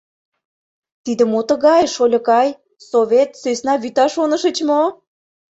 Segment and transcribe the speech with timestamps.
[1.03, 2.47] —Тиде мо тыгай, шольыкай,
[2.89, 4.81] Совет— сӧсна вӱта шонышыч мо?